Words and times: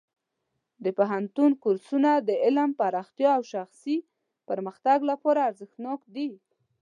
د 0.83 0.85
پوهنتون 0.97 1.51
کورسونه 1.63 2.11
د 2.27 2.29
علم 2.45 2.69
پراختیا 2.79 3.29
او 3.37 3.43
شخصي 3.53 3.97
پرمختګ 4.49 4.99
لپاره 5.11 5.39
ارزښتناک 5.49 6.01
دي. 6.15 6.29